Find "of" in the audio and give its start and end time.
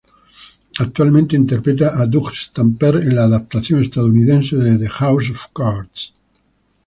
5.29-5.47